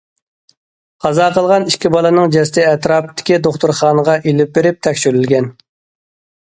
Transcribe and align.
قازا 1.05 1.27
قىلغان 1.35 1.67
ئىككى 1.73 1.91
بالىنىڭ 1.97 2.33
جەسىتى 2.37 2.65
ئەتراپتىكى 2.71 3.41
دوختۇرخانىغا 3.49 4.19
ئېلىپ 4.23 4.57
بېرىلىپ 4.59 4.83
تەكشۈرۈلگەن. 4.89 5.55